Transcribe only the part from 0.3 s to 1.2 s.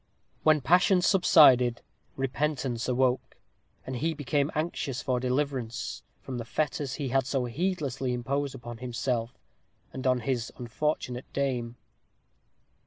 When, passion